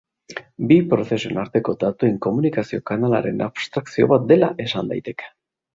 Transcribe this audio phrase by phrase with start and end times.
[0.71, 5.33] Bi prozesuen arteko datuen komunikazio-kanalaren abstrakzio bat dela esan daiteke.